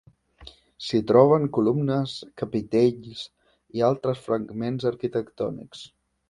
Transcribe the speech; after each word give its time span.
S'hi 0.85 1.01
troben 1.11 1.43
columnes, 1.57 2.13
capitells, 2.43 3.21
i 3.81 3.85
altres 3.91 4.25
fragments 4.31 4.89
arquitectònics. 4.93 5.87